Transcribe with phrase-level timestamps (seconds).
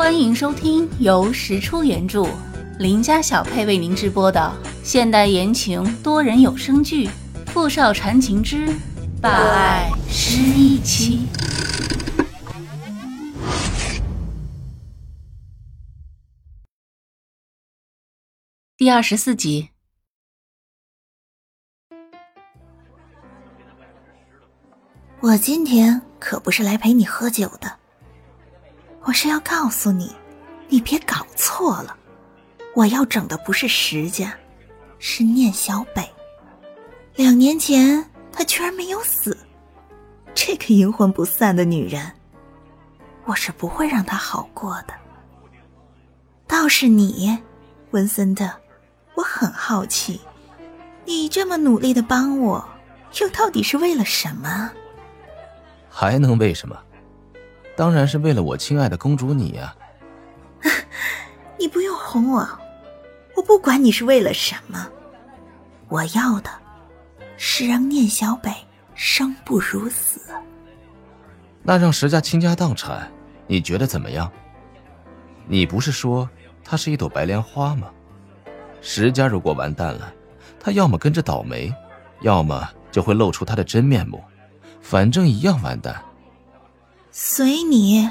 [0.00, 2.26] 欢迎收听由石出原著、
[2.78, 4.50] 林家小配为您直播的
[4.82, 7.06] 现代言情多人有声剧
[7.48, 8.66] 《富少缠情之
[9.20, 11.28] 霸爱失忆妻》
[18.78, 19.68] 第二十四集。
[25.20, 27.79] 我今天可不是来陪你喝酒的。
[29.04, 30.14] 我是要告诉你，
[30.68, 31.96] 你别搞错了，
[32.74, 34.34] 我要整的不是石家，
[34.98, 36.08] 是念小北。
[37.16, 39.36] 两年前他居然没有死，
[40.34, 42.10] 这个阴魂不散的女人，
[43.24, 44.94] 我是不会让她好过的。
[46.46, 47.36] 倒是你，
[47.90, 48.48] 文森特，
[49.14, 50.20] 我很好奇，
[51.04, 52.64] 你这么努力的帮我，
[53.20, 54.70] 又到底是为了什么？
[55.88, 56.78] 还能为什么？
[57.80, 59.74] 当然是为了我亲爱的公主你呀！
[61.58, 62.46] 你不用哄我，
[63.34, 64.86] 我不管你是为了什么，
[65.88, 66.50] 我要的
[67.38, 68.52] 是让念小北
[68.94, 70.20] 生不如死。
[71.62, 73.10] 那让石家倾家荡产，
[73.46, 74.30] 你觉得怎么样？
[75.46, 76.28] 你不是说
[76.62, 77.88] 她是一朵白莲花吗？
[78.82, 80.12] 石家如果完蛋了，
[80.60, 81.74] 她要么跟着倒霉，
[82.20, 84.22] 要么就会露出她的真面目，
[84.82, 85.98] 反正一样完蛋。
[87.12, 88.08] 随你，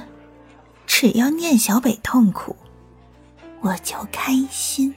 [0.85, 2.55] 只要念小北痛苦，
[3.61, 4.93] 我就开心。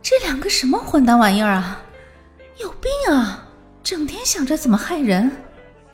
[0.00, 1.82] 这两个什么混蛋玩意儿啊！
[2.58, 3.46] 有病啊！
[3.82, 5.30] 整天想着怎么害人，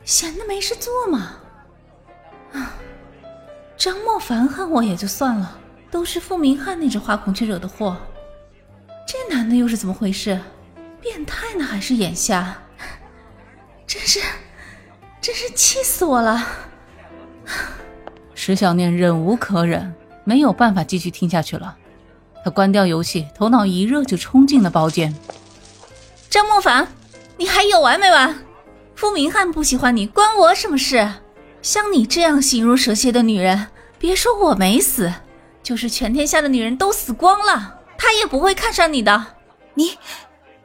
[0.05, 1.35] 闲的没事做嘛。
[2.53, 2.73] 啊，
[3.75, 5.59] 张莫凡恨我也就算了，
[5.91, 7.97] 都是傅明翰那只花孔雀惹的祸。
[9.05, 10.39] 这男的又是怎么回事？
[11.01, 12.57] 变态呢还是眼瞎？
[13.85, 14.21] 真是，
[15.19, 16.47] 真是气死我了！
[18.33, 21.75] 石小念忍无可忍，没有办法继续听下去了。
[22.43, 25.13] 他关掉游戏，头脑一热就冲进了包间。
[26.29, 26.87] 张莫凡，
[27.37, 28.35] 你还有完没完？
[28.95, 31.09] 傅明翰不喜欢你，关我什么事？
[31.61, 33.67] 像你这样形如蛇蝎的女人，
[33.97, 35.11] 别说我没死，
[35.61, 39.25] 就是全天下的女人都死光了，他也不会看上你的。
[39.73, 39.97] 你，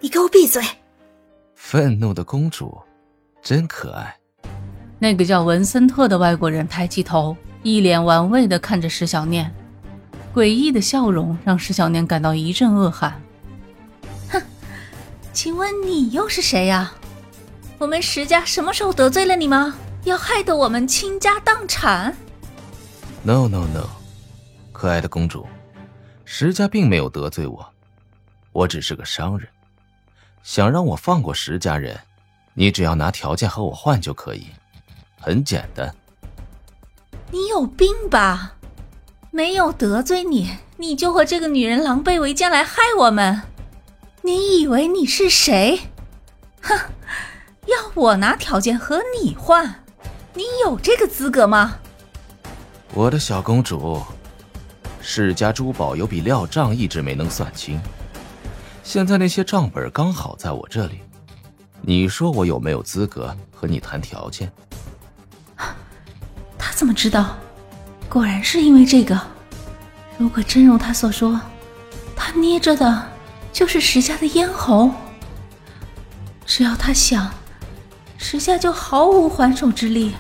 [0.01, 0.62] 你给我闭嘴！
[1.55, 2.79] 愤怒的公主，
[3.43, 4.17] 真可爱。
[5.03, 9.53] 那个叫文森特的外国人抬起头，一脸玩味地看着石小念，
[10.33, 13.21] 诡异的笑容让石小念感到一阵恶寒。
[14.31, 14.41] 哼，
[15.33, 16.93] 请问你又是谁呀？
[17.79, 19.75] 我们石家什么时候得罪了你吗？
[20.05, 22.17] 要害得我们倾家荡产
[23.25, 23.89] ？No No No，
[24.71, 25.45] 可爱的公主，
[26.25, 27.67] 石家并没有得罪我，
[28.53, 29.49] 我只是个商人，
[30.45, 31.99] 想让我放过石家人，
[32.55, 34.47] 你只要拿条件和我换就可以。
[35.25, 35.94] 很简单，
[37.31, 38.55] 你有病吧？
[39.31, 43.43] 没有得罪你，你就和这个女人狼狈为奸来害我们？
[44.22, 45.78] 你以为你是谁？
[46.61, 46.77] 哼！
[47.66, 49.84] 要我拿条件和你换，
[50.34, 51.78] 你有这个资格吗？
[52.93, 54.03] 我的小公主，
[55.00, 57.81] 世家珠宝有笔料账一直没能算清，
[58.82, 61.00] 现在那些账本刚好在我这里，
[61.81, 64.53] 你说我有没有资格和你谈条件？
[66.82, 67.37] 怎么知道？
[68.09, 69.16] 果然是因为这个。
[70.19, 71.41] 如果真如他所说，
[72.16, 73.09] 他捏着的
[73.53, 74.91] 就是石家的咽喉。
[76.44, 77.32] 只要他想，
[78.19, 80.16] 石家就毫无还手之力。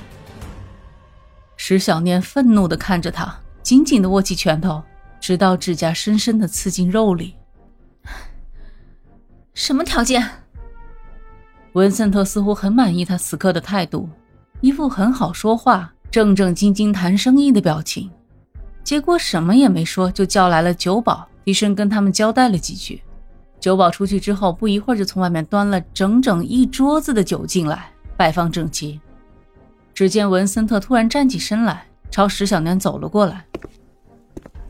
[1.56, 4.80] 石小念愤怒的看着他，紧紧的握起拳头，
[5.20, 7.34] 直到指甲深深的刺进肉里。
[9.52, 10.24] 什么条件？
[11.72, 14.08] 文森特似乎很满意他此刻的态度，
[14.60, 15.92] 一副很好说话。
[16.12, 18.10] 正正经经谈生意的表情，
[18.84, 23.00] 结果什么也没说，就叫来了酒保，低声跟他们交代了几句。
[23.58, 29.00] 酒保出去之后，不一会儿就从外面端了整整一桌子的酒进来，摆放整齐。
[29.94, 33.46] 只见文森特突然站起身来，朝石小念走了过来，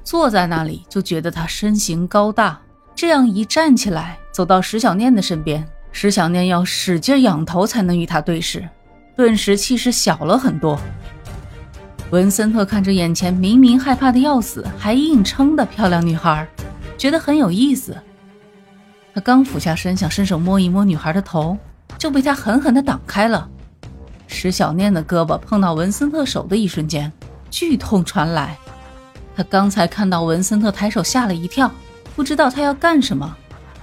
[0.04, 2.60] 坐在那里就觉得他身形高大，
[2.94, 8.68] 这样一站起来，走到石小念的身边，石小念要使劲仰头才能与他对视，
[9.16, 10.78] 顿时气势小了很多。
[12.12, 16.46] 文森特看着眼前明明害怕的要死还硬撑的漂亮女孩，
[16.98, 17.96] 觉得很有意思。
[19.14, 21.56] 他刚俯下身想伸手摸一摸女孩的头，
[21.96, 23.48] 就被她狠狠地挡开了。
[24.26, 27.10] 石小念的胳膊碰到文森特手的一瞬间，
[27.50, 28.58] 剧痛传来。
[29.34, 31.70] 他刚才看到文森特抬手，吓了一跳，
[32.14, 33.34] 不知道他要干什么，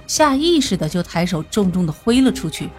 [0.06, 2.70] 下意识的就抬手重重的挥了出去。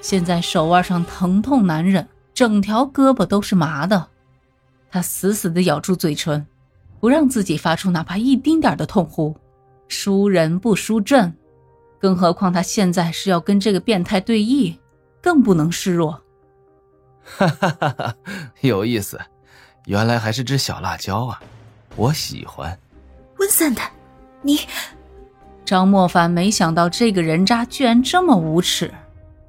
[0.00, 4.08] 现在手腕上疼痛难忍，整条胳膊都是麻的。
[4.92, 6.46] 他死死地咬住嘴唇，
[7.00, 9.34] 不让自己发出哪怕一丁点的痛呼，
[9.88, 11.34] 输人不输阵。
[11.98, 14.76] 更何况他现在是要跟这个变态对弈，
[15.22, 16.22] 更不能示弱。
[17.24, 18.14] 哈哈哈哈
[18.60, 19.18] 有意思，
[19.86, 21.40] 原来还是只小辣椒啊，
[21.96, 22.78] 我喜欢。
[23.38, 23.88] 温森特，
[24.42, 24.60] 你……
[25.64, 28.92] 张莫凡没想到这个人渣居然这么无耻，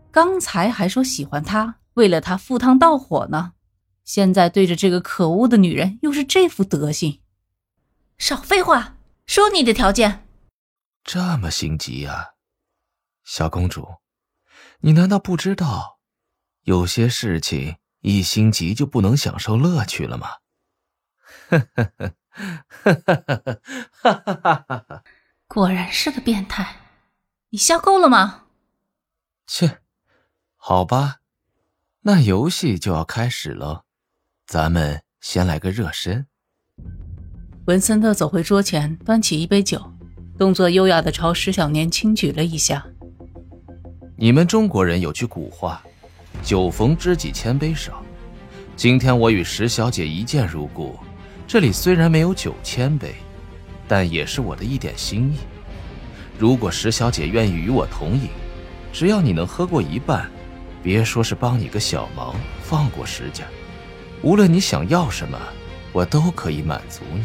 [0.10, 3.52] 刚才还说喜欢他，为了他赴汤蹈火呢，
[4.04, 7.22] 现在对着这个可恶的女人又是这副德行。
[8.18, 10.28] 少废话，说你的条件。
[11.04, 12.36] 这么心急啊？
[13.24, 13.96] 小公主，
[14.80, 16.00] 你难道不知道，
[16.64, 20.28] 有些事情一心急就不能享受乐趣了吗？
[21.50, 22.14] 呵呵呵，
[22.84, 23.62] 呵呵呵，
[24.02, 25.04] 哈哈哈哈哈！
[25.48, 26.82] 果然是个变态，
[27.50, 28.46] 你笑够了吗？
[29.46, 29.82] 切，
[30.56, 31.20] 好吧，
[32.02, 33.86] 那游戏就要开始了，
[34.46, 36.26] 咱们先来个热身。
[37.66, 39.82] 文森特走回桌前，端起一杯酒，
[40.38, 42.86] 动作优雅的朝石小年轻举了一下。
[44.18, 45.82] 你们中国人有句古话
[46.44, 48.04] ，“酒逢知己千杯少”。
[48.76, 51.00] 今天我与石小姐一见如故，
[51.48, 53.16] 这里虽然没有酒千杯，
[53.88, 55.38] 但也是我的一点心意。
[56.38, 58.28] 如果石小姐愿意与我同饮，
[58.92, 60.30] 只要你能喝过一半，
[60.84, 63.46] 别说是帮你个小忙，放过石家，
[64.24, 65.38] 无论你想要什么，
[65.92, 67.24] 我都可以满足你。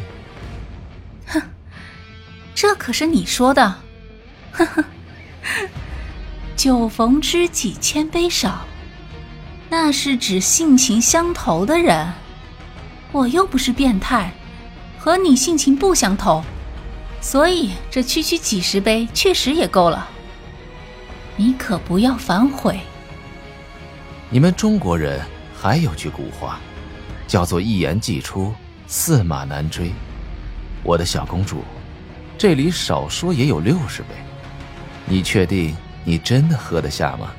[1.29, 1.41] 哼，
[2.57, 3.77] 这可是你说的，
[4.53, 4.85] 呵呵。
[6.57, 8.67] 酒逢知己千杯少，
[9.71, 12.13] 那是指性情相投的人。
[13.13, 14.33] 我又不是变态，
[14.99, 16.43] 和你性情不相投，
[17.21, 20.09] 所以这区区几十杯确实也够了。
[21.37, 22.81] 你可不要反悔。
[24.29, 25.25] 你们中国人
[25.57, 26.59] 还有句古话，
[27.29, 28.53] 叫做“一言既出，
[28.89, 29.93] 驷马难追”。
[30.83, 31.63] 我的小公主，
[32.39, 34.09] 这里少说也有六十杯，
[35.07, 35.77] 你确定？
[36.05, 37.31] 你真的喝得下吗？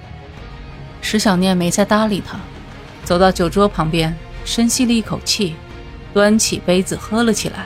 [1.02, 2.40] 石小念没再搭理他，
[3.04, 4.16] 走到酒桌旁边，
[4.46, 5.56] 深吸了一口气，
[6.14, 7.66] 端起杯子喝了起来。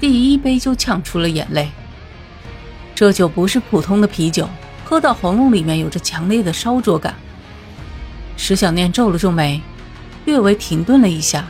[0.00, 1.70] 第一杯就呛出了眼泪。
[2.92, 4.48] 这酒不是普通的啤酒，
[4.84, 7.14] 喝到喉咙里面有着强烈的烧灼感。
[8.36, 9.62] 石小念皱了皱眉，
[10.24, 11.46] 略微停顿了一下。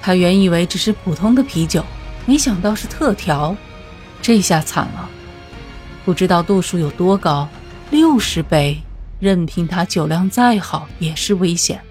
[0.00, 1.84] 他原以为只是普通的啤酒，
[2.24, 3.54] 没想到是特调，
[4.22, 5.08] 这下惨了。
[6.04, 7.48] 不知道度数有多高，
[7.90, 8.80] 六十杯，
[9.18, 11.82] 任凭他酒量再好也是危险。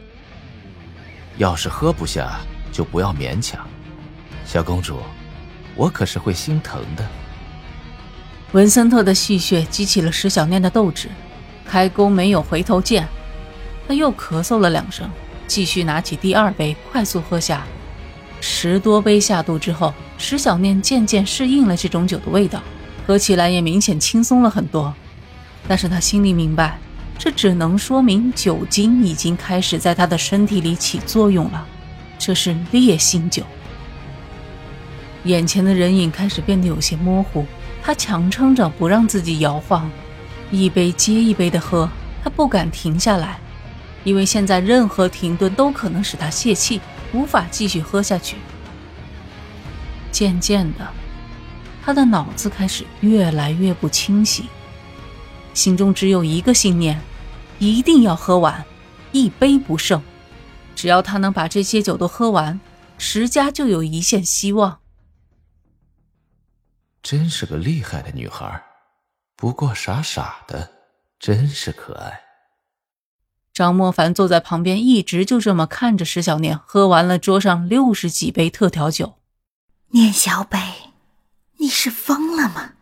[1.38, 2.40] 要是喝不下，
[2.72, 3.68] 就不要勉强，
[4.44, 5.00] 小公主，
[5.76, 7.06] 我可是会心疼的。
[8.54, 11.10] 文森特的戏谑激起了石小念的斗志，
[11.66, 13.08] 开弓没有回头箭，
[13.88, 15.08] 他又咳嗽了两声，
[15.48, 17.66] 继续拿起第二杯，快速喝下。
[18.40, 22.62] 十多杯下肚之后，石小念渐渐适应了这种酒的味道。
[23.08, 24.94] 喝起来也明显轻松了很多，
[25.66, 26.78] 但是他心里明白，
[27.18, 31.66] 这只能说明酒精已经开始在他的身体里起作用了，
[32.20, 33.44] 这是烈性酒。
[35.24, 37.46] 眼前的人影开始变得有些模糊，
[37.82, 39.90] 他强撑着不让自己摇晃，
[40.52, 41.90] 一杯接一杯的喝，
[42.22, 43.40] 他不敢停下来，
[44.08, 46.80] 因为现在任何停顿都可能使他泄气，
[47.12, 48.38] 无法继续喝下去。
[50.14, 50.88] 渐渐的。
[51.84, 54.48] 他的脑子开始越来越不清醒，
[55.54, 56.98] 心中只有一个信念：
[57.60, 58.64] 一定要喝完，
[59.12, 60.02] 一杯不剩。
[60.74, 62.58] 只要他能把这些酒都喝完，
[62.98, 64.80] 石家就有一线希望。
[67.04, 68.64] 真是个厉害的女孩，
[69.36, 70.72] 不过傻傻的，
[71.20, 72.27] 真是可爱。
[73.58, 79.16] 张莫凡坐在旁边，一直就这么看着石小念喝完了桌上六十几杯特调酒。
[79.90, 80.60] 念小北。
[81.58, 82.74] 你是疯了吗？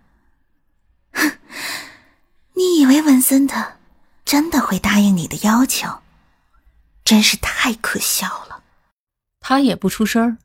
[1.14, 1.32] 哼！
[2.56, 3.78] 你以为文森特
[4.26, 6.00] 真的会答应你的要求？
[7.06, 8.62] 真是太可笑了。
[9.40, 10.38] 他也不出声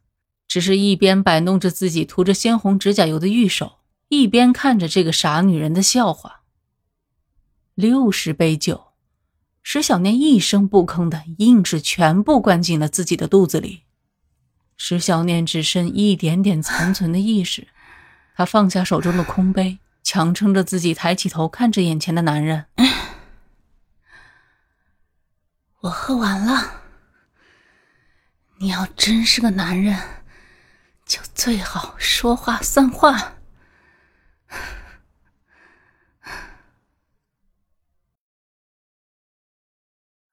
[0.46, 6.42] 只是一边摆弄着自己涂着鲜红指甲油的玉手，一边看着这个傻女人的笑话。
[7.74, 8.89] 六十杯酒，
[9.62, 13.82] 石小念一声不吭的，硬是全部灌进了自己的肚子里。
[14.76, 17.68] 石小念只剩一点点残存的意识。
[18.34, 22.64] 他放下手中的空杯，强撑着自己抬起头看着眼前的男人。
[25.80, 26.80] 我喝完了。
[28.58, 29.96] 你要真是个男人，
[31.04, 33.34] 就最好说话算话。